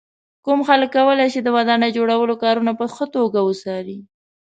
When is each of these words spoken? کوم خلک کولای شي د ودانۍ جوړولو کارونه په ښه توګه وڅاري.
کوم 0.45 0.59
خلک 0.67 0.89
کولای 0.97 1.29
شي 1.33 1.39
د 1.43 1.49
ودانۍ 1.55 1.89
جوړولو 1.97 2.35
کارونه 2.43 2.71
په 2.79 2.85
ښه 2.95 3.05
توګه 3.15 3.39
وڅاري. 3.47 3.97